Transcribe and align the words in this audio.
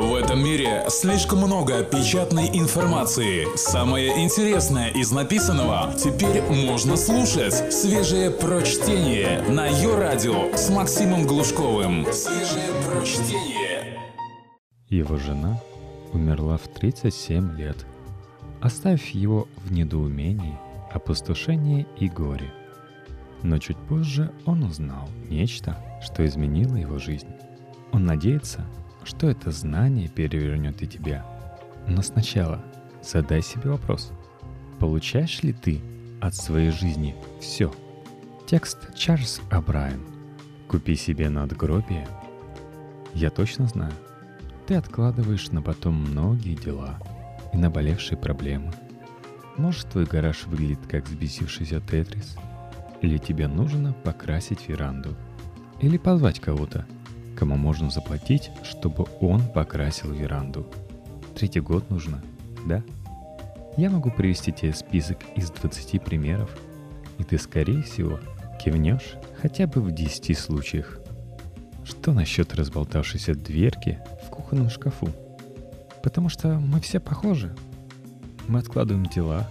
В 0.00 0.14
этом 0.14 0.42
мире 0.42 0.86
слишком 0.88 1.40
много 1.40 1.84
печатной 1.84 2.48
информации. 2.54 3.46
Самое 3.54 4.24
интересное 4.24 4.88
из 4.88 5.12
написанного 5.12 5.92
теперь 5.92 6.40
можно 6.40 6.96
слушать. 6.96 7.70
Свежее 7.70 8.30
прочтение 8.30 9.42
на 9.42 9.66
ее 9.66 9.98
радио 9.98 10.56
с 10.56 10.70
Максимом 10.70 11.26
Глушковым. 11.26 12.06
Свежее 12.14 12.70
прочтение. 12.88 13.98
Его 14.88 15.18
жена 15.18 15.60
умерла 16.14 16.56
в 16.56 16.66
37 16.66 17.58
лет, 17.58 17.84
оставив 18.62 19.06
его 19.08 19.48
в 19.66 19.70
недоумении, 19.70 20.58
опустошении 20.90 21.86
и 21.98 22.08
горе. 22.08 22.50
Но 23.42 23.58
чуть 23.58 23.76
позже 23.76 24.32
он 24.46 24.62
узнал 24.62 25.10
нечто, 25.28 25.76
что 26.02 26.24
изменило 26.24 26.76
его 26.76 26.98
жизнь. 26.98 27.28
Он 27.92 28.06
надеется, 28.06 28.64
что 29.04 29.28
это 29.28 29.50
знание 29.50 30.08
перевернет 30.08 30.82
и 30.82 30.86
тебя. 30.86 31.24
Но 31.86 32.02
сначала 32.02 32.62
задай 33.02 33.42
себе 33.42 33.70
вопрос. 33.70 34.12
Получаешь 34.78 35.42
ли 35.42 35.52
ты 35.52 35.80
от 36.20 36.34
своей 36.34 36.70
жизни 36.70 37.14
все? 37.40 37.72
Текст 38.46 38.94
Чарльз 38.94 39.40
Абрайан. 39.50 40.00
Купи 40.68 40.96
себе 40.96 41.28
надгробие. 41.28 42.06
Я 43.14 43.30
точно 43.30 43.66
знаю. 43.66 43.92
Ты 44.66 44.74
откладываешь 44.74 45.50
на 45.50 45.62
потом 45.62 45.94
многие 45.94 46.54
дела 46.54 46.98
и 47.52 47.56
наболевшие 47.56 48.16
проблемы. 48.16 48.72
Может, 49.56 49.88
твой 49.90 50.04
гараж 50.04 50.44
выглядит 50.46 50.86
как 50.88 51.06
взбесившийся 51.06 51.80
тетрис? 51.80 52.36
Или 53.02 53.18
тебе 53.18 53.48
нужно 53.48 53.92
покрасить 53.92 54.68
веранду? 54.68 55.16
Или 55.80 55.96
позвать 55.96 56.40
кого-то– 56.40 56.86
кому 57.36 57.56
можно 57.56 57.90
заплатить, 57.90 58.50
чтобы 58.62 59.06
он 59.20 59.42
покрасил 59.42 60.12
веранду. 60.12 60.66
Третий 61.34 61.60
год 61.60 61.90
нужно, 61.90 62.22
да? 62.66 62.82
Я 63.76 63.90
могу 63.90 64.10
привести 64.10 64.52
тебе 64.52 64.72
список 64.72 65.18
из 65.36 65.50
20 65.50 66.02
примеров, 66.02 66.50
и 67.18 67.24
ты, 67.24 67.38
скорее 67.38 67.82
всего, 67.82 68.20
кивнешь 68.62 69.14
хотя 69.40 69.66
бы 69.66 69.80
в 69.80 69.92
10 69.92 70.38
случаях. 70.38 70.98
Что 71.84 72.12
насчет 72.12 72.54
разболтавшейся 72.54 73.34
дверки 73.34 73.98
в 74.26 74.30
кухонном 74.30 74.70
шкафу? 74.70 75.08
Потому 76.02 76.28
что 76.28 76.48
мы 76.58 76.80
все 76.80 77.00
похожи. 77.00 77.54
Мы 78.48 78.58
откладываем 78.58 79.06
дела, 79.06 79.50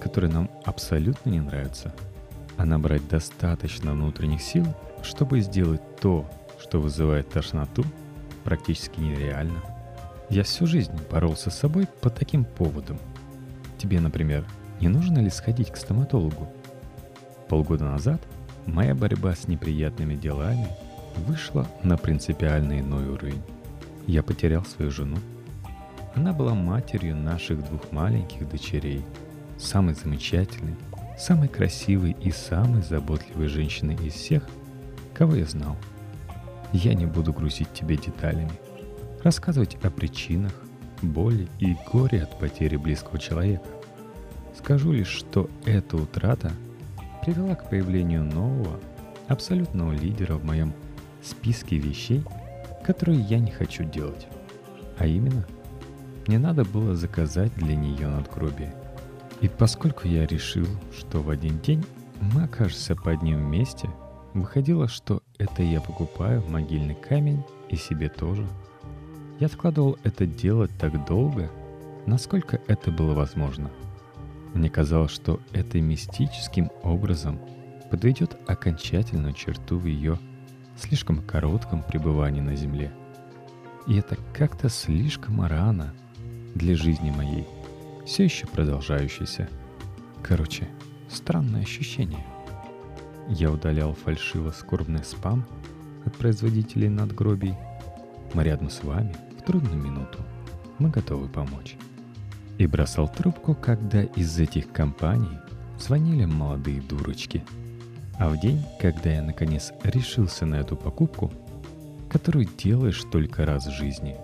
которые 0.00 0.32
нам 0.32 0.50
абсолютно 0.64 1.30
не 1.30 1.40
нравятся, 1.40 1.94
а 2.56 2.64
набрать 2.64 3.06
достаточно 3.08 3.92
внутренних 3.92 4.42
сил, 4.42 4.66
чтобы 5.02 5.40
сделать 5.40 5.80
то, 6.00 6.28
что 6.62 6.80
вызывает 6.80 7.28
тошноту, 7.28 7.84
практически 8.44 9.00
нереально. 9.00 9.60
Я 10.30 10.44
всю 10.44 10.66
жизнь 10.66 10.92
боролся 11.10 11.50
с 11.50 11.58
собой 11.58 11.88
по 12.00 12.08
таким 12.08 12.44
поводам. 12.44 12.98
Тебе, 13.78 14.00
например, 14.00 14.46
не 14.80 14.88
нужно 14.88 15.18
ли 15.18 15.28
сходить 15.28 15.70
к 15.70 15.76
стоматологу? 15.76 16.48
Полгода 17.48 17.84
назад 17.84 18.22
моя 18.64 18.94
борьба 18.94 19.34
с 19.34 19.48
неприятными 19.48 20.14
делами 20.14 20.68
вышла 21.26 21.66
на 21.82 21.96
принципиально 21.96 22.80
иной 22.80 23.08
уровень. 23.08 23.42
Я 24.06 24.22
потерял 24.22 24.64
свою 24.64 24.90
жену. 24.90 25.16
Она 26.14 26.32
была 26.32 26.54
матерью 26.54 27.16
наших 27.16 27.66
двух 27.68 27.90
маленьких 27.90 28.48
дочерей, 28.48 29.04
самой 29.58 29.94
замечательной, 29.94 30.76
самой 31.18 31.48
красивой 31.48 32.16
и 32.22 32.30
самой 32.30 32.82
заботливой 32.82 33.48
женщиной 33.48 33.96
из 33.96 34.14
всех, 34.14 34.46
кого 35.12 35.34
я 35.34 35.44
знал– 35.44 35.76
я 36.72 36.94
не 36.94 37.06
буду 37.06 37.32
грузить 37.32 37.72
тебя 37.72 37.96
деталями, 37.96 38.52
рассказывать 39.22 39.76
о 39.82 39.90
причинах, 39.90 40.52
боли 41.02 41.48
и 41.58 41.76
горе 41.92 42.22
от 42.22 42.38
потери 42.38 42.76
близкого 42.76 43.18
человека. 43.18 43.66
Скажу 44.56 44.92
лишь, 44.92 45.08
что 45.08 45.50
эта 45.64 45.96
утрата 45.96 46.52
привела 47.24 47.54
к 47.54 47.68
появлению 47.68 48.24
нового, 48.24 48.80
абсолютного 49.28 49.92
лидера 49.92 50.34
в 50.34 50.44
моем 50.44 50.72
списке 51.22 51.78
вещей, 51.78 52.22
которые 52.84 53.20
я 53.20 53.38
не 53.38 53.50
хочу 53.50 53.84
делать. 53.84 54.26
А 54.98 55.06
именно, 55.06 55.46
мне 56.26 56.38
надо 56.38 56.64
было 56.64 56.94
заказать 56.94 57.54
для 57.56 57.74
нее 57.74 58.08
надгробие. 58.08 58.74
И 59.40 59.48
поскольку 59.48 60.06
я 60.06 60.26
решил, 60.26 60.66
что 60.96 61.20
в 61.20 61.30
один 61.30 61.58
день 61.60 61.84
мы 62.20 62.44
окажемся 62.44 62.94
под 62.94 63.22
ним 63.22 63.38
вместе– 63.38 63.88
Выходило, 64.34 64.88
что 64.88 65.22
это 65.38 65.62
я 65.62 65.80
покупаю 65.80 66.42
могильный 66.48 66.94
камень 66.94 67.44
и 67.68 67.76
себе 67.76 68.08
тоже. 68.08 68.46
Я 69.40 69.46
откладывал 69.46 69.98
это 70.04 70.26
делать 70.26 70.70
так 70.78 71.04
долго, 71.06 71.50
насколько 72.06 72.60
это 72.66 72.90
было 72.90 73.14
возможно. 73.14 73.70
Мне 74.54 74.70
казалось, 74.70 75.10
что 75.10 75.40
это 75.52 75.80
мистическим 75.80 76.70
образом 76.82 77.40
подведет 77.90 78.36
окончательную 78.46 79.34
черту 79.34 79.78
в 79.78 79.86
ее 79.86 80.18
слишком 80.76 81.22
коротком 81.22 81.82
пребывании 81.82 82.40
на 82.40 82.56
Земле. 82.56 82.92
И 83.86 83.96
это 83.96 84.16
как-то 84.32 84.68
слишком 84.68 85.44
рано 85.44 85.92
для 86.54 86.74
жизни 86.76 87.10
моей, 87.10 87.46
все 88.06 88.24
еще 88.24 88.46
продолжающейся. 88.46 89.48
Короче, 90.22 90.68
странное 91.10 91.62
ощущение. 91.62 92.24
Я 93.34 93.50
удалял 93.50 93.94
фальшиво-скорбный 93.94 95.02
спам 95.04 95.46
от 96.04 96.14
производителей 96.18 96.90
надгробий. 96.90 97.54
Мы 98.34 98.44
рядом 98.44 98.68
с 98.68 98.84
вами 98.84 99.16
в 99.38 99.42
трудную 99.46 99.82
минуту. 99.82 100.18
Мы 100.78 100.90
готовы 100.90 101.28
помочь. 101.28 101.76
И 102.58 102.66
бросал 102.66 103.08
трубку, 103.08 103.54
когда 103.54 104.02
из 104.02 104.38
этих 104.38 104.70
компаний 104.70 105.38
звонили 105.78 106.26
молодые 106.26 106.82
дурочки. 106.82 107.42
А 108.18 108.28
в 108.28 108.38
день, 108.38 108.62
когда 108.78 109.10
я 109.10 109.22
наконец 109.22 109.72
решился 109.82 110.44
на 110.44 110.56
эту 110.56 110.76
покупку, 110.76 111.32
которую 112.10 112.46
делаешь 112.58 113.02
только 113.10 113.46
раз 113.46 113.66
в 113.66 113.72
жизни, 113.72 114.14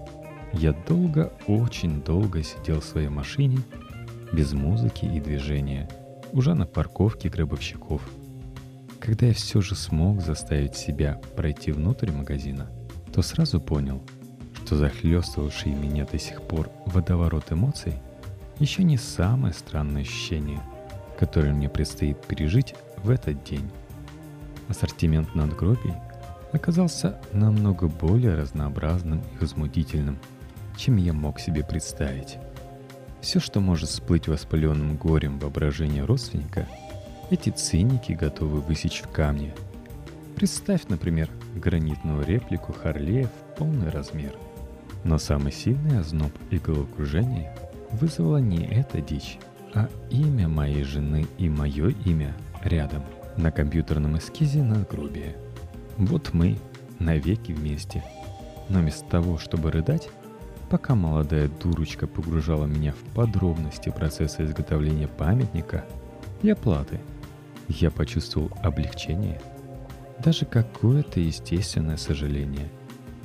я 0.53 0.75
долго, 0.87 1.33
очень 1.47 2.03
долго 2.03 2.43
сидел 2.43 2.81
в 2.81 2.85
своей 2.85 3.09
машине, 3.09 3.61
без 4.35 4.53
музыки 4.53 5.07
и 5.07 5.19
движения, 5.19 5.89
уже 6.35 6.53
на 6.53 6.67
парковке 6.67 7.31
гробовщиков– 7.31 8.03
когда 9.01 9.27
я 9.27 9.35
все 9.35 9.61
же 9.61 9.75
смог 9.75 10.21
заставить 10.21 10.77
себя 10.77 11.21
пройти 11.37 11.73
внутрь 11.73 12.11
магазина, 12.11 12.71
то 13.13 13.23
сразу 13.23 13.61
понял, 13.61 14.03
что 14.65 14.77
захлестывавший 14.77 15.73
меня 15.73 16.05
до 16.05 16.19
сих 16.19 16.43
пор 16.43 16.71
водоворот 16.87 17.53
эмоций 17.53 17.95
еще 18.59 18.83
не 18.83 18.97
самое 18.97 19.55
странное 19.55 20.03
ощущение, 20.03 20.61
которое 21.19 21.53
мне 21.53 21.69
предстоит 21.69 22.21
пережить 22.27 22.75
в 23.03 23.11
этот 23.11 23.43
день. 23.45 23.71
Ассортимент 24.69 25.35
надгробий 25.35 25.95
оказался 26.53 27.19
намного 27.33 27.89
более 27.89 28.35
разнообразным 28.35 29.23
и 29.35 29.39
возмутительным, 29.41 30.19
чем 30.77 30.97
я 30.97 31.13
мог 31.13 31.41
себе 31.41 31.65
представить. 31.65 32.39
Все, 33.21 33.41
что 33.41 33.61
может 33.61 33.89
всплыть 33.89 34.29
воспаленным 34.29 34.97
горем 34.97 35.39
воображения 35.39 36.05
родственника– 36.05 36.67
эти 37.31 37.51
циники 37.51 38.13
готовы 38.13 38.61
высечь 38.61 39.03
в 39.03 39.09
камне. 39.09 39.55
Представь, 40.35 40.89
например, 40.89 41.29
гранитную 41.55 42.25
реплику 42.25 42.73
Харлея 42.73 43.27
в 43.27 43.59
полный 43.59 43.91
размер. 43.91 44.33
Но 45.05 45.19
самый 45.19 45.53
сильный 45.53 45.99
озноб 45.99 46.33
и 46.51 46.59
головокружение 46.59 47.55
вызвала 47.91 48.39
не 48.39 48.65
эта 48.67 49.01
дичь, 49.01 49.39
а 49.75 49.89
имя 50.11 50.49
моей 50.49 50.85
жены 50.85 51.27
и 51.39 51.49
мое 51.49 51.91
имя 52.05 52.35
рядом, 52.63 53.03
на 53.37 53.51
компьютерном 53.51 54.19
эскизе 54.19 54.63
надгробия. 54.63 55.37
Вот 55.97 56.33
мы, 56.33 56.59
навеки 56.99 57.53
вместе. 57.53 58.05
Но 58.69 58.81
вместо 58.81 59.05
того, 59.09 59.39
чтобы 59.39 59.71
рыдать, 59.71 60.09
пока 60.71 60.95
молодая 60.95 61.49
дурочка 61.49 62.07
погружала 62.07 62.67
меня 62.67 62.93
в 62.93 63.15
подробности 63.15 63.91
процесса 63.91 64.45
изготовления 64.45 65.09
памятника, 65.09 65.85
я 66.43 66.55
платы– 66.57 67.01
я 67.69 67.91
почувствовал 67.91 68.51
облегчение, 68.63 69.41
даже 70.25 70.47
какое-то 70.47 71.21
естественное 71.21 71.97
сожаление, 71.97 72.69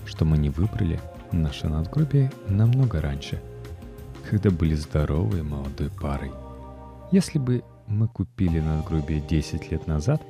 что 0.06 0.26
мы 0.26 0.38
не 0.38 0.50
выбрали 0.50 1.00
наше 1.32 1.68
надгробие 1.68 2.32
намного 2.48 3.02
раньше, 3.02 3.42
когда 4.30 4.52
были 4.52 4.76
здоровой 4.76 5.42
молодой 5.42 5.90
парой. 5.90 6.32
Если 7.12 7.40
бы 7.40 7.64
мы 7.88 8.08
купили 8.08 8.60
надгробие 8.60 9.22
10 9.22 9.72
лет 9.72 9.88
назад, 9.88 10.22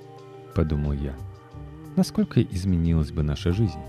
подумал 0.56 0.94
я, 0.94 1.16
насколько 1.96 2.42
изменилась 2.42 3.12
бы 3.12 3.24
наша 3.24 3.52
жизнь? 3.52 3.80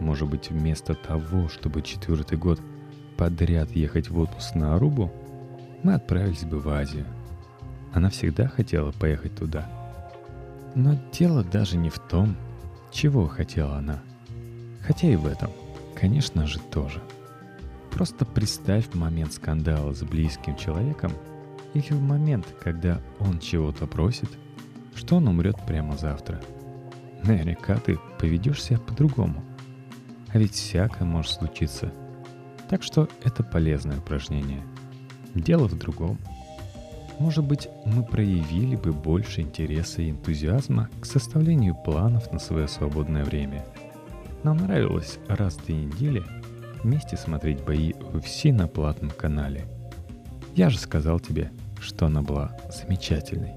Может 0.00 0.28
быть, 0.28 0.50
вместо 0.50 0.94
того, 0.94 1.48
чтобы 1.48 1.82
четвертый 1.82 2.36
год 2.36 2.60
подряд 3.16 3.70
ехать 3.70 4.10
в 4.10 4.18
отпуск 4.18 4.56
на 4.56 4.74
Арубу, 4.74 5.12
мы 5.84 5.94
отправились 5.94 6.44
бы 6.44 6.58
в 6.58 6.68
Азию– 6.68 7.06
она 7.94 8.10
всегда 8.10 8.48
хотела 8.48 8.90
поехать 8.90 9.36
туда. 9.36 9.66
Но 10.74 10.98
дело 11.12 11.44
даже 11.44 11.76
не 11.76 11.90
в 11.90 11.98
том, 12.00 12.36
чего 12.90 13.28
хотела 13.28 13.76
она. 13.76 14.02
Хотя 14.84 15.08
и 15.08 15.16
в 15.16 15.26
этом, 15.26 15.50
конечно 15.94 16.46
же, 16.46 16.58
тоже. 16.58 17.00
Просто 17.92 18.24
представь 18.24 18.92
момент 18.94 19.32
скандала 19.32 19.94
с 19.94 20.02
близким 20.02 20.56
человеком 20.56 21.12
или 21.72 21.92
в 21.92 22.02
момент, 22.02 22.46
когда 22.60 23.00
он 23.20 23.38
чего-то 23.38 23.86
просит, 23.86 24.28
что 24.96 25.16
он 25.16 25.28
умрет 25.28 25.56
прямо 25.64 25.96
завтра. 25.96 26.40
Наверняка 27.22 27.76
ты 27.76 27.96
поведешь 28.18 28.62
себя 28.62 28.80
по-другому. 28.80 29.44
А 30.30 30.38
ведь 30.38 30.54
всякое 30.54 31.04
может 31.04 31.30
случиться. 31.30 31.92
Так 32.68 32.82
что 32.82 33.08
это 33.22 33.44
полезное 33.44 33.98
упражнение. 33.98 34.64
Дело 35.34 35.68
в 35.68 35.78
другом. 35.78 36.18
Может 37.18 37.44
быть, 37.44 37.68
мы 37.84 38.02
проявили 38.02 38.76
бы 38.76 38.92
больше 38.92 39.40
интереса 39.40 40.02
и 40.02 40.10
энтузиазма 40.10 40.88
к 41.00 41.06
составлению 41.06 41.76
планов 41.76 42.32
на 42.32 42.38
свое 42.38 42.66
свободное 42.66 43.24
время. 43.24 43.64
Нам 44.42 44.58
нравилось 44.58 45.18
раз 45.28 45.54
в 45.54 45.64
две 45.64 45.76
недели 45.76 46.22
вместе 46.82 47.16
смотреть 47.16 47.62
бои 47.62 47.92
в 47.92 48.16
UFC 48.16 48.52
на 48.52 48.68
платном 48.68 49.10
канале. 49.10 49.64
Я 50.54 50.70
же 50.70 50.78
сказал 50.78 51.20
тебе, 51.20 51.50
что 51.80 52.06
она 52.06 52.20
была 52.20 52.56
замечательной. 52.70 53.54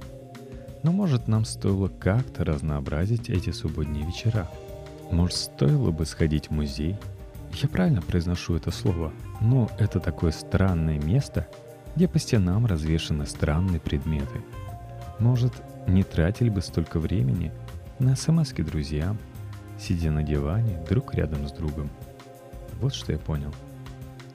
Но 0.83 0.92
может 0.92 1.27
нам 1.27 1.44
стоило 1.44 1.88
как-то 1.88 2.45
разнообразить 2.45 3.30
эти 3.30 3.50
субботние 3.50 4.06
вечера? 4.06 4.50
Может 5.12 5.36
стоило 5.36 5.92
бы 5.92 6.06
сходить 6.06 6.48
в 6.48 6.51
музей? 6.51 6.95
Я 7.62 7.68
правильно 7.68 8.01
произношу 8.01 8.56
это 8.56 8.71
слово, 8.71 9.12
но 9.42 9.69
это 9.80 10.00
такое 10.00 10.31
странное 10.31 11.00
место, 11.00 11.48
где 11.97 12.07
по 12.07 12.19
стенам 12.19 12.67
развешаны 12.67 13.25
странные 13.25 13.79
предметы. 13.79 14.44
Может, 15.17 15.51
не 15.88 16.03
тратили 16.03 16.47
бы 16.47 16.61
столько 16.61 16.99
времени 16.99 17.51
на 17.97 18.15
смс 18.15 18.53
друзьям, 18.53 19.17
сидя 19.79 20.11
на 20.11 20.21
диване 20.21 20.79
друг 20.88 21.15
рядом 21.15 21.47
с 21.47 21.51
другом. 21.51 21.89
Вот 22.79 22.94
что 22.94 23.13
я 23.13 23.17
понял. 23.17 23.51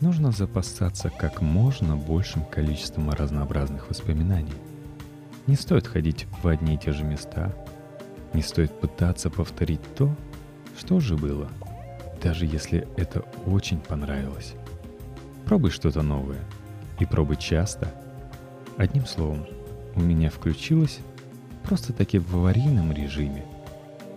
Нужно 0.01 0.33
запасаться 0.33 1.09
как 1.09 1.41
можно 1.41 1.97
большим 1.97 2.45
количеством 2.45 3.11
разнообразных 3.11 3.89
воспоминаний. 3.89 4.55
Не 5.47 5.55
стоит 5.55 5.87
ходить 5.87 6.27
в 6.43 6.49
одни 6.49 6.75
и 6.75 6.79
те 6.79 6.91
же 6.91 7.05
места, 7.05 7.55
не 8.33 8.43
стоит 8.43 8.73
пытаться 8.73 9.31
повторить 9.31 9.83
то, 9.95 10.13
что 10.77 10.97
уже 10.97 11.17
было, 11.17 11.49
даже 12.21 12.45
если 12.45 12.89
это 12.97 13.21
очень 13.47 13.79
понравилось. 13.79 14.55
Пробуй 15.45 15.71
что-то 15.71 16.03
новое 16.03 16.41
и 17.03 17.05
пробуй 17.05 17.37
часто. 17.37 17.93
Одним 18.77 19.07
словом, 19.07 19.45
у 19.97 20.01
меня 20.01 20.31
включилось 20.31 21.01
просто-таки 21.65 22.19
в 22.19 22.37
аварийном 22.37 22.93
режиме 22.93 23.45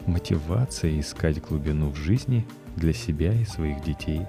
мотивация 0.05 0.99
искать 0.99 1.41
глубину 1.41 1.89
в 1.89 1.95
жизни 1.95 2.45
для 2.75 2.93
себя 2.93 3.33
и 3.33 3.43
своих 3.43 3.83
детей. 3.83 4.21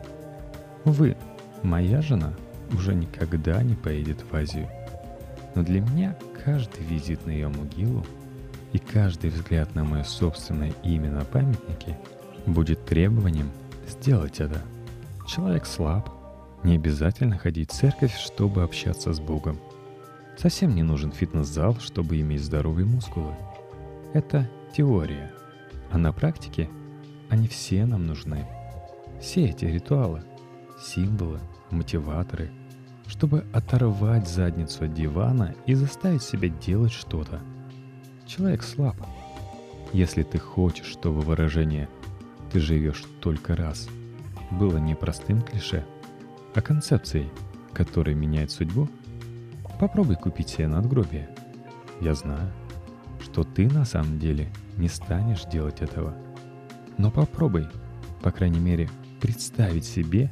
Увы, 0.86 1.16
моя 1.62 2.00
жена 2.00 2.32
уже 2.72 2.94
никогда 2.94 3.62
не 3.62 3.74
поедет 3.74 4.22
в 4.22 4.34
Азию. 4.34 4.68
Но 5.54 5.62
для 5.62 5.82
меня 5.82 6.16
каждый 6.44 6.82
визит 6.84 7.26
на 7.26 7.32
ее 7.32 7.48
могилу 7.48 8.06
и 8.72 8.78
каждый 8.78 9.30
взгляд 9.30 9.74
на 9.74 9.84
мое 9.84 10.02
собственное 10.02 10.72
имя 10.82 11.10
на 11.10 11.24
памятнике 11.26 11.98
будет 12.46 12.86
требованием 12.86 13.50
сделать 13.86 14.40
это. 14.40 14.62
Человек 15.26 15.66
слаб, 15.66 16.08
не 16.62 16.74
обязательно 16.74 17.38
ходить 17.38 17.70
в 17.70 17.74
церковь, 17.74 18.16
чтобы 18.16 18.62
общаться 18.62 19.12
с 19.12 19.20
Богом. 19.20 19.58
Совсем 20.36 20.74
не 20.74 20.82
нужен 20.82 21.12
фитнес-зал, 21.12 21.76
чтобы 21.80 22.20
иметь 22.20 22.42
здоровые 22.42 22.86
мускулы. 22.86 23.34
Это 24.12 24.48
теория. 24.76 25.32
А 25.90 25.98
на 25.98 26.12
практике 26.12 26.68
они 27.28 27.48
все 27.48 27.86
нам 27.86 28.06
нужны. 28.06 28.46
Все 29.20 29.46
эти 29.46 29.64
ритуалы, 29.64 30.22
символы, 30.80 31.40
мотиваторы, 31.70 32.50
чтобы 33.06 33.44
оторвать 33.52 34.28
задницу 34.28 34.84
от 34.84 34.94
дивана 34.94 35.54
и 35.64 35.74
заставить 35.74 36.22
себя 36.22 36.48
делать 36.48 36.92
что-то. 36.92 37.40
Человек 38.26 38.62
слаб. 38.62 38.96
Если 39.92 40.22
ты 40.22 40.38
хочешь, 40.38 40.86
чтобы 40.86 41.20
выражение 41.20 41.88
«ты 42.52 42.60
живешь 42.60 43.04
только 43.20 43.56
раз» 43.56 43.88
было 44.50 44.78
не 44.78 44.94
простым 44.94 45.40
клише, 45.42 45.84
а 46.56 46.62
концепцией, 46.62 47.28
которая 47.74 48.14
меняет 48.14 48.50
судьбу, 48.50 48.88
попробуй 49.78 50.16
купить 50.16 50.48
себе 50.48 50.68
надгробие. 50.68 51.28
Я 52.00 52.14
знаю, 52.14 52.50
что 53.20 53.44
ты 53.44 53.68
на 53.68 53.84
самом 53.84 54.18
деле 54.18 54.48
не 54.78 54.88
станешь 54.88 55.44
делать 55.44 55.82
этого. 55.82 56.14
Но 56.96 57.10
попробуй, 57.10 57.66
по 58.22 58.30
крайней 58.30 58.58
мере, 58.58 58.88
представить 59.20 59.84
себе, 59.84 60.30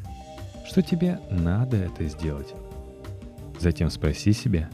что 0.65 0.81
тебе 0.81 1.21
надо 1.31 1.77
это 1.77 2.07
сделать. 2.07 2.55
Затем 3.61 3.91
спроси 3.91 4.33
себя, 4.33 4.71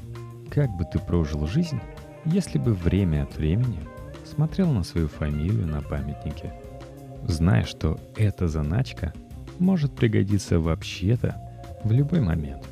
как 0.53 0.71
бы 0.77 0.85
ты 0.85 1.01
прожил 1.01 1.49
жизнь, 1.49 1.81
если 2.27 2.59
бы 2.59 2.75
время 2.75 3.25
от 3.25 3.37
времени 3.37 3.81
смотрел 4.25 4.71
на 4.71 4.85
свою 4.85 5.09
фамилию 5.09 5.67
на 5.67 5.83
памятнике, 5.83 6.55
зная, 7.25 7.65
что 7.65 7.99
эта 8.17 8.47
заначка 8.47 9.13
может 9.61 9.95
пригодиться 9.95 10.59
вообще-то 10.59 11.37
в 11.85 11.93
любой 11.93 12.21
момент. 12.21 12.67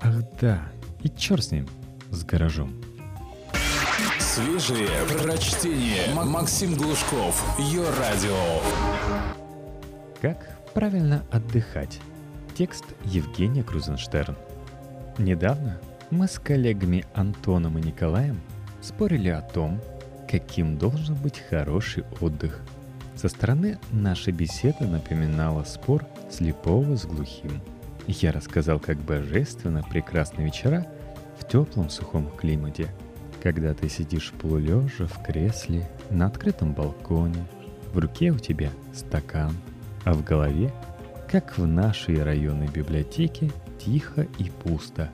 Ах 0.00 0.22
да, 0.40 0.62
и 1.02 1.08
черт 1.08 1.44
с 1.44 1.50
ним, 1.50 1.66
с 2.10 2.22
гаражом. 2.24 2.72
Свежие 4.18 4.88
прочтение. 5.08 6.14
Максим 6.14 6.74
Глушков. 6.74 7.58
Ее 7.58 7.84
радио. 7.98 8.62
Как 10.20 10.58
правильно 10.72 11.22
отдыхать? 11.30 12.00
Текст 12.54 12.84
Евгения 13.04 13.62
Крузенштерн. 13.62 14.36
Недавно 15.18 15.78
мы 16.10 16.28
с 16.28 16.38
коллегами 16.38 17.04
Антоном 17.14 17.78
и 17.78 17.82
Николаем 17.82 18.40
спорили 18.80 19.28
о 19.28 19.42
том, 19.42 19.80
каким 20.30 20.78
должен 20.78 21.14
быть 21.16 21.38
хороший 21.38 22.04
отдых. 22.20 22.62
Со 23.16 23.28
стороны 23.28 23.78
наша 23.92 24.32
беседа 24.32 24.84
напоминала 24.84 25.64
спор 25.64 26.04
слепого 26.30 26.96
с 26.96 27.04
глухим. 27.04 27.60
Я 28.06 28.32
рассказал, 28.32 28.80
как 28.80 28.98
божественно 28.98 29.82
прекрасные 29.82 30.46
вечера 30.46 30.86
в 31.38 31.46
теплом 31.46 31.88
сухом 31.88 32.30
климате, 32.30 32.88
когда 33.42 33.74
ты 33.74 33.88
сидишь 33.88 34.32
полулежа 34.32 35.06
в 35.06 35.22
кресле 35.22 35.88
на 36.10 36.26
открытом 36.26 36.72
балконе, 36.72 37.46
в 37.92 37.98
руке 37.98 38.30
у 38.30 38.38
тебя 38.38 38.70
стакан, 38.94 39.52
а 40.04 40.14
в 40.14 40.24
голове, 40.24 40.72
как 41.30 41.58
в 41.58 41.66
нашей 41.66 42.22
районной 42.22 42.68
библиотеке, 42.68 43.50
тихо 43.78 44.26
и 44.38 44.44
пусто. 44.44 45.10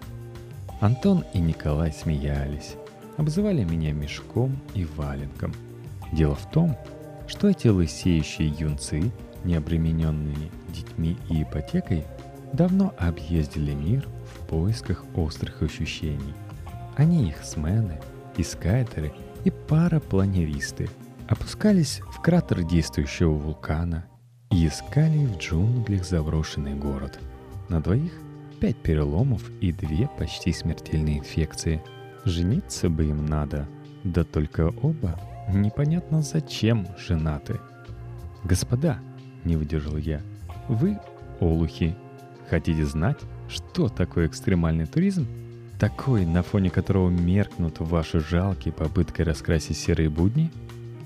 Антон 0.81 1.25
и 1.35 1.41
Николай 1.41 1.93
смеялись, 1.93 2.77
обзывали 3.17 3.65
меня 3.65 3.93
мешком 3.93 4.59
и 4.75 4.85
валенком. 4.85 5.53
Дело 6.13 6.37
в 6.37 6.51
том, 6.51 6.77
что 7.29 7.49
эти 7.49 7.69
лысеющие 7.69 8.49
юнцы, 8.49 9.13
не 9.45 9.55
обремененные 9.55 10.51
детьми 10.69 11.17
и 11.29 11.43
ипотекой, 11.43 12.05
давно 12.53 12.95
объездили 12.99 13.73
мир 13.73 14.09
в 14.35 14.47
поисках 14.47 15.05
острых 15.15 15.63
ощущений. 15.63 16.35
Они 16.97 17.29
их 17.29 17.45
смены, 17.45 18.01
искайтеры 18.37 19.13
и 19.45 19.51
парапланеристы 19.51 20.89
опускались 21.29 22.01
в 22.11 22.21
кратер 22.21 22.63
действующего 22.63 23.33
вулкана 23.33 24.07
и 24.51 24.67
искали 24.67 25.27
в 25.27 25.37
джунглях 25.37 26.05
заброшенный 26.05 26.75
город. 26.75 27.21
На 27.69 27.81
двоих 27.81 28.13
пять 28.61 28.79
переломов 28.79 29.49
и 29.61 29.73
две 29.73 30.09
почти 30.19 30.53
смертельные 30.53 31.19
инфекции. 31.19 31.83
Жениться 32.25 32.89
бы 32.89 33.05
им 33.05 33.27
надо, 33.27 33.69
да 34.03 34.25
только 34.25 34.73
оба 34.83 35.21
непонятно 35.49 36.23
зачем 36.23 36.87
женаты. 36.99 37.61
«Господа»,— 38.45 38.99
не 39.45 39.57
выдержал 39.57 39.97
я,— 39.97 40.21
«вы 40.69 40.99
олухи. 41.41 41.97
Хотите 42.49 42.85
знать, 42.85 43.19
что 43.49 43.89
такое 43.89 44.27
экстремальный 44.27 44.87
туризм? 44.87 45.27
Такой, 45.79 46.27
на 46.27 46.43
фоне 46.43 46.71
которого 46.71 47.09
меркнут 47.09 47.79
ваши 47.81 48.21
жалкие 48.21 48.73
попытки 48.73 49.23
раскрасить 49.23 49.77
серые 49.77 50.09
будни? 50.09 50.51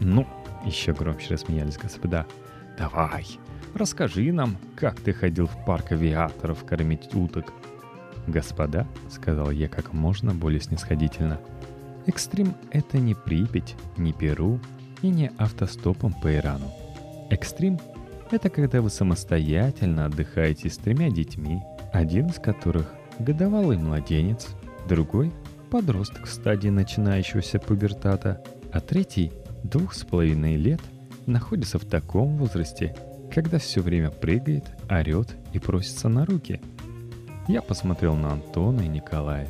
Ну, 0.00 0.26
еще 0.64 0.92
громче 0.92 1.34
рассмеялись 1.34 1.76
господа. 1.76 2.26
Давай, 2.78 3.26
расскажи 3.74 4.32
нам, 4.32 4.56
как 4.76 4.98
ты 5.00 5.12
ходил 5.12 5.46
в 5.46 5.64
парк 5.64 5.92
авиаторов 5.92 6.64
кормить 6.64 7.14
уток. 7.14 7.52
Господа, 8.26 8.86
сказал 9.10 9.50
я 9.50 9.68
как 9.68 9.92
можно 9.92 10.32
более 10.32 10.60
снисходительно, 10.60 11.38
экстрим— 12.06 12.54
это 12.70 12.98
не 12.98 13.14
Припять, 13.14 13.74
не 13.96 14.12
Перу 14.12 14.60
и 15.02 15.08
не 15.08 15.30
автостопом 15.38 16.12
по 16.12 16.34
Ирану. 16.34 16.72
Экстрим— 17.30 17.78
это 18.30 18.50
когда 18.50 18.80
вы 18.80 18.90
самостоятельно 18.90 20.06
отдыхаете 20.06 20.70
с 20.70 20.78
тремя 20.78 21.10
детьми, 21.10 21.62
один 21.92 22.28
из 22.28 22.38
которых— 22.38 22.92
годовалый 23.18 23.78
младенец, 23.78 24.48
другой— 24.88 25.32
подросток 25.70 26.26
в 26.26 26.32
стадии 26.32 26.68
начинающегося 26.68 27.58
пубертата, 27.58 28.42
а 28.72 28.80
третий— 28.80 29.32
двух 29.64 29.94
с 29.94 30.04
половиной 30.04 30.56
лет 30.56 30.80
находится 31.26 31.78
в 31.78 31.84
таком 31.84 32.36
возрасте, 32.36 32.94
когда 33.32 33.58
все 33.58 33.80
время 33.80 34.10
прыгает, 34.10 34.64
орет 34.90 35.36
и 35.52 35.58
просится 35.58 36.08
на 36.08 36.26
руки. 36.26 36.60
Я 37.48 37.62
посмотрел 37.62 38.14
на 38.14 38.32
Антона 38.32 38.82
и 38.82 38.88
Николая. 38.88 39.48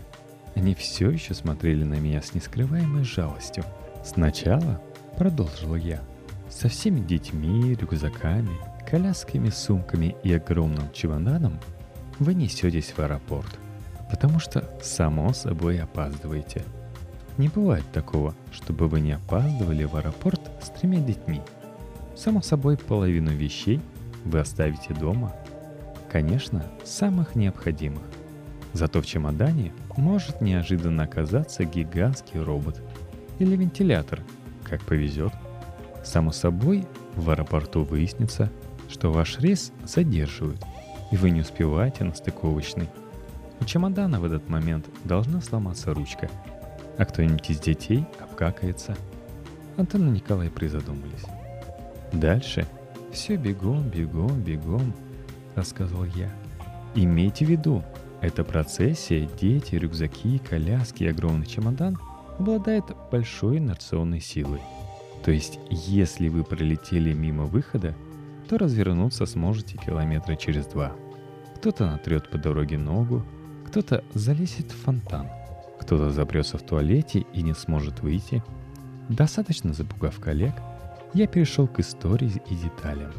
Они 0.55 0.75
все 0.75 1.11
еще 1.11 1.35
смотрели 1.35 1.85
на 1.85 1.95
меня 1.95 2.21
с 2.23 2.35
нескрываемой 2.35 3.05
жалостью. 3.05 3.65
Сначала, 4.05 4.81
продолжила 5.17 5.77
я, 5.77 6.01
со 6.49 6.69
всеми 6.69 7.01
детьми, 7.01 7.75
рюкзаками, 7.75 8.59
колясками, 8.89 9.49
сумками 9.49 10.15
и 10.23 10.35
огромным 10.35 10.93
чемоданом 10.93 11.59
вы 12.19 12.35
несетесь 12.35 12.93
в 12.95 12.99
аэропорт, 12.99 13.59
потому 14.11 14.39
что, 14.39 14.69
само 14.83 15.33
собой, 15.33 15.81
опаздываете. 15.81 16.63
Не 17.39 17.49
бывает 17.49 17.85
такого, 17.93 18.35
чтобы 18.53 18.87
вы 18.89 19.01
не 19.01 19.13
опаздывали 19.13 19.85
в 19.85 19.97
аэропорт 19.97 20.41
с 20.63 20.69
тремя 20.69 21.01
детьми. 21.01 21.41
Само 22.15 22.43
собой, 22.43 22.77
половину 22.77 23.31
вещей 23.31 23.81
вы 24.25 24.41
оставите 24.41 24.93
дома. 24.93 25.35
Конечно, 26.11 26.65
самых 26.85 27.35
необходимых. 27.35 28.03
Зато 28.73 29.03
в 29.03 29.07
чемодане 29.07 29.73
может 29.97 30.41
неожиданно 30.41 31.05
оказаться 31.05 31.65
гигантский 31.65 32.41
робот 32.41 32.81
или 33.39 33.57
вентилятор, 33.57 34.21
как 34.65 34.83
повезет. 34.83 35.33
Само 36.05 36.33
собой, 36.33 36.87
в 37.15 37.31
аэропорту 37.31 37.85
выяснится, 37.85 38.51
что 38.89 39.13
ваш 39.13 39.39
рейс 39.39 39.73
задерживают, 39.85 40.63
и 41.11 41.17
вы 41.17 41.31
не 41.31 41.43
успеваете 41.43 42.05
на 42.05 42.15
стыковочный. 42.15 42.89
У 43.61 43.65
чемодана 43.65 44.21
в 44.21 44.25
этот 44.25 44.49
момент 44.49 44.87
должна 45.05 45.41
сломаться 45.41 45.95
ручка, 45.95 46.29
а 46.99 47.05
кто-нибудь 47.05 47.51
из 47.51 47.61
детей 47.61 48.05
обкакается. 48.19 48.97
Антон 49.77 50.09
и 50.09 50.11
Николай 50.11 50.51
призадумались. 50.51 51.25
Дальше 52.13 52.67
все 53.13 53.37
бегом, 53.37 53.89
бегом, 53.89 54.41
бегом, 54.41 54.95
рассказывал 55.55 56.05
я. 56.17 56.31
Имейте 56.95 57.45
в 57.45 57.51
виду, 57.51 57.83
эта 58.23 58.45
процессия, 58.45 59.29
дети, 59.41 59.75
рюкзаки, 59.75 60.39
коляски 60.39 61.03
и 61.03 61.09
огромный 61.09 61.47
чемодан 61.47 61.99
обладает 62.39 62.85
большой 63.11 63.59
инерционной 63.59 64.21
силой. 64.21 64.61
То 65.25 65.33
есть, 65.33 65.59
если 65.71 66.29
вы 66.29 66.45
пролетели 66.45 67.13
мимо 67.13 67.45
выхода, 67.45 67.95
то 68.49 68.59
развернуться 68.59 69.27
сможете 69.27 69.77
километра 69.77 70.37
через 70.37 70.67
два. 70.67 70.93
Кто-то 71.57 71.87
натрет 71.87 72.31
по 72.31 72.39
дороге 72.39 72.79
ногу, 72.79 73.25
кто-то 73.67 74.05
залезет 74.15 74.71
в 74.71 74.77
фонтан, 74.83 75.29
кто-то 75.81 76.11
запрется 76.11 76.59
в 76.59 76.63
туалете 76.63 77.25
и 77.33 77.43
не 77.43 77.55
сможет 77.55 78.01
выйти. 78.01 78.43
Достаточно 79.09 79.73
запугав 79.73 80.21
коллег, 80.21 80.55
я 81.13 81.27
перешел 81.27 81.67
к 81.67 81.81
истории 81.81 82.41
и 82.49 82.55
деталям. 82.55 83.11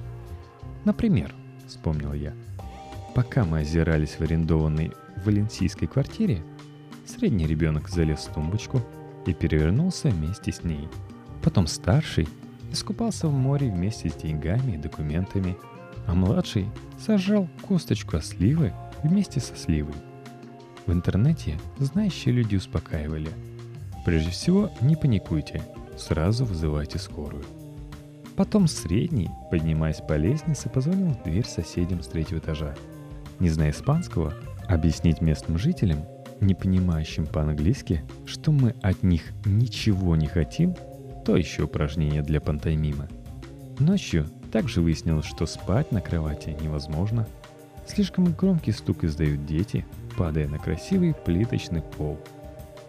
Например, 0.86 1.34
вспомнил 1.68 2.14
я, 2.14 2.34
пока 3.14 3.46
мы 3.46 3.60
озирались 3.60 4.16
в 4.18 4.22
арендованной 4.22 4.92
валенсийской 5.24 5.88
квартире, 5.88 6.44
средний 7.06 7.48
ребенок 7.48 7.90
залез 7.90 8.20
в 8.20 8.34
тумбочку 8.34 8.82
и 9.26 9.34
перевернулся 9.34 10.10
вместе 10.10 10.52
с 10.52 10.64
ней. 10.64 10.88
Потом 11.42 11.68
старший 11.68 12.28
искупался 12.72 13.28
в 13.28 13.34
море 13.34 13.70
вместе 13.70 14.10
с 14.10 14.16
деньгами 14.16 14.74
и 14.74 14.78
документами, 14.78 15.56
а 16.08 16.14
младший 16.14 16.68
сажал 17.00 17.48
косточку 17.62 18.20
сливы 18.20 18.74
вместе 19.04 19.40
со 19.40 19.56
сливой. 19.56 19.96
В 20.86 20.92
интернете 20.92 21.58
знающие 21.80 22.34
люди 22.34 22.56
успокаивали. 22.56 23.30
Прежде 24.06 24.32
всего, 24.32 24.70
не 24.82 24.96
паникуйте, 24.96 25.62
сразу 25.98 26.44
вызывайте 26.46 27.00
скорую. 27.00 27.46
Потом 28.36 28.68
средний, 28.68 29.30
поднимаясь 29.52 30.02
по 30.02 30.18
лестнице, 30.18 30.68
позвонил 30.68 31.10
в 31.10 31.24
дверь 31.24 31.46
соседям 31.46 32.02
с 32.02 32.08
третьего 32.08 32.40
этажа. 32.40 32.76
Не 33.44 33.50
зная 33.50 33.72
испанского, 33.72 34.34
объяснить 34.70 35.20
местным 35.20 35.58
жителям, 35.58 36.06
не 36.40 36.56
понимающим 36.56 37.26
по-английски, 37.26 38.02
что 38.26 38.54
мы 38.54 38.74
от 38.82 39.04
них 39.04 39.34
ничего 39.44 40.16
не 40.16 40.28
хотим, 40.28 40.78
то 41.26 41.36
еще 41.36 41.64
упражнение 41.64 42.22
для 42.22 42.40
пантомимы. 42.40 43.10
Ночью 43.80 44.28
также 44.50 44.80
выяснилось, 44.80 45.26
что 45.26 45.46
спать 45.46 45.92
на 45.92 46.00
кровати 46.00 46.56
невозможно. 46.62 47.28
Слишком 47.86 48.32
громкий 48.32 48.72
стук 48.72 49.04
издают 49.04 49.46
дети, 49.46 49.86
падая 50.16 50.48
на 50.48 50.58
красивый 50.58 51.14
плиточный 51.14 51.82
пол. 51.82 52.18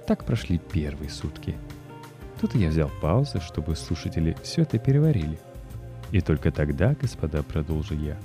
Так 0.06 0.24
прошли 0.24 0.58
первые 0.58 1.10
сутки. 1.10 1.56
Тут 2.40 2.54
я 2.54 2.68
взял 2.68 2.92
паузу, 3.02 3.40
чтобы 3.40 3.74
слушатели 3.74 4.36
все 4.44 4.62
это 4.62 4.78
переварили. 4.78 5.36
И 6.12 6.20
только 6.20 6.52
тогда, 6.52 6.94
господа, 6.94 7.42
продолжу 7.42 7.96
я. 7.96 8.16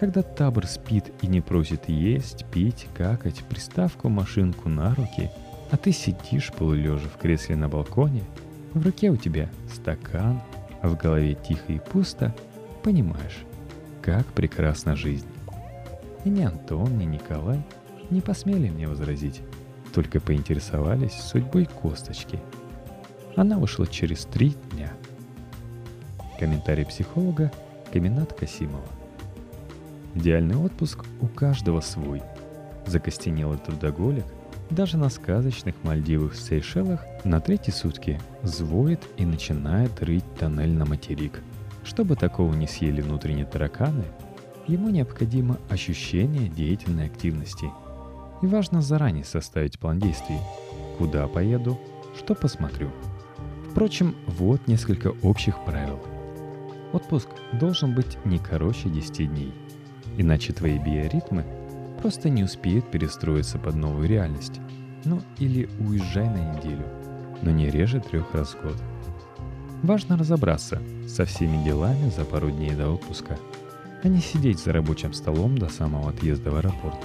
Когда 0.00 0.22
табор 0.22 0.66
спит 0.66 1.12
и 1.20 1.26
не 1.26 1.42
просит 1.42 1.90
есть, 1.90 2.46
пить, 2.46 2.86
какать, 2.94 3.44
приставку, 3.44 4.08
машинку 4.08 4.70
на 4.70 4.94
руки, 4.94 5.30
а 5.70 5.76
ты 5.76 5.92
сидишь 5.92 6.50
полулежа 6.54 7.06
в 7.06 7.18
кресле 7.18 7.54
на 7.54 7.68
балконе, 7.68 8.22
в 8.72 8.82
руке 8.82 9.10
у 9.10 9.16
тебя 9.16 9.50
стакан, 9.70 10.40
а 10.80 10.88
в 10.88 10.96
голове 10.96 11.34
тихо 11.34 11.74
и 11.74 11.78
пусто, 11.78 12.34
понимаешь, 12.82 13.44
как 14.00 14.24
прекрасна 14.28 14.96
жизнь. 14.96 15.28
И 16.24 16.30
ни 16.30 16.44
Антон, 16.44 16.96
ни 16.96 17.04
Николай 17.04 17.62
не 18.08 18.22
посмели 18.22 18.70
мне 18.70 18.88
возразить, 18.88 19.42
только 19.92 20.18
поинтересовались 20.18 21.12
судьбой 21.12 21.66
косточки. 21.66 22.40
Она 23.36 23.58
вышла 23.58 23.86
через 23.86 24.24
три 24.24 24.54
дня. 24.72 24.94
Комментарий 26.38 26.86
психолога 26.86 27.52
Каминат 27.92 28.32
Касимова. 28.32 28.99
Идеальный 30.14 30.56
отпуск 30.56 31.04
у 31.20 31.26
каждого 31.26 31.80
свой. 31.80 32.22
Закостенелый 32.86 33.58
трудоголик 33.58 34.24
даже 34.68 34.96
на 34.96 35.08
сказочных 35.08 35.74
Мальдивах 35.84 36.32
в 36.32 36.40
Сейшелах 36.40 37.04
на 37.24 37.40
третьи 37.40 37.70
сутки 37.70 38.20
звоет 38.42 39.00
и 39.16 39.24
начинает 39.24 40.02
рыть 40.02 40.24
тоннель 40.38 40.72
на 40.72 40.84
материк. 40.84 41.40
Чтобы 41.84 42.16
такого 42.16 42.52
не 42.54 42.66
съели 42.66 43.00
внутренние 43.00 43.46
тараканы, 43.46 44.04
ему 44.66 44.90
необходимо 44.90 45.58
ощущение 45.68 46.48
деятельной 46.48 47.06
активности. 47.06 47.70
И 48.42 48.46
важно 48.46 48.82
заранее 48.82 49.24
составить 49.24 49.78
план 49.78 49.98
действий. 49.98 50.38
Куда 50.98 51.26
поеду, 51.28 51.78
что 52.16 52.34
посмотрю. 52.34 52.90
Впрочем, 53.70 54.16
вот 54.26 54.66
несколько 54.66 55.12
общих 55.22 55.64
правил. 55.64 56.00
Отпуск 56.92 57.28
должен 57.52 57.94
быть 57.94 58.18
не 58.24 58.38
короче 58.38 58.88
10 58.88 59.32
дней– 59.32 59.54
Иначе 60.16 60.52
твои 60.52 60.78
биоритмы 60.78 61.44
просто 62.00 62.28
не 62.28 62.42
успеют 62.42 62.90
перестроиться 62.90 63.58
под 63.58 63.74
новую 63.74 64.08
реальность. 64.08 64.60
Ну 65.04 65.20
или 65.38 65.68
уезжай 65.78 66.28
на 66.28 66.54
неделю, 66.54 66.84
но 67.42 67.50
не 67.50 67.70
реже 67.70 68.00
трех 68.00 68.34
раз 68.34 68.54
в 68.54 68.62
год. 68.62 68.76
Важно 69.82 70.18
разобраться 70.18 70.82
со 71.08 71.24
всеми 71.24 71.62
делами 71.64 72.10
за 72.10 72.24
пару 72.24 72.50
дней 72.50 72.72
до 72.72 72.90
отпуска, 72.90 73.38
а 74.02 74.08
не 74.08 74.20
сидеть 74.20 74.60
за 74.60 74.72
рабочим 74.72 75.12
столом 75.14 75.56
до 75.56 75.68
самого 75.68 76.10
отъезда 76.10 76.50
в 76.50 76.56
аэропорт. 76.56 76.98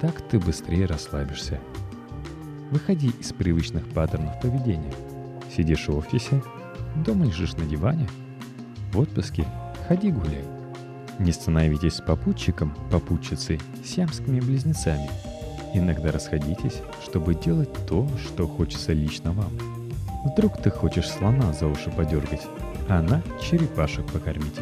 Так 0.00 0.20
ты 0.20 0.38
быстрее 0.38 0.86
расслабишься. 0.86 1.60
Выходи 2.70 3.12
из 3.20 3.32
привычных 3.32 3.88
паттернов 3.88 4.40
поведения. 4.40 4.92
Сидишь 5.54 5.86
в 5.86 5.96
офисе, 5.96 6.42
дома 7.04 7.26
лежишь 7.26 7.56
на 7.56 7.64
диване. 7.64 8.08
В 8.92 8.98
отпуске 8.98 9.46
ходи 9.86 10.10
гуляй. 10.10 10.55
Не 11.18 11.32
становитесь 11.32 12.00
попутчиком, 12.00 12.74
попутчицей, 12.90 13.60
сиамскими 13.84 14.40
близнецами. 14.40 15.08
Иногда 15.74 16.12
расходитесь, 16.12 16.82
чтобы 17.04 17.34
делать 17.34 17.70
то, 17.86 18.06
что 18.18 18.46
хочется 18.46 18.92
лично 18.92 19.32
вам. 19.32 19.50
Вдруг 20.24 20.60
ты 20.60 20.70
хочешь 20.70 21.08
слона 21.08 21.52
за 21.52 21.66
уши 21.68 21.90
подергать, 21.90 22.42
а 22.88 22.98
она 22.98 23.22
черепашек 23.40 24.06
покормить. 24.06 24.54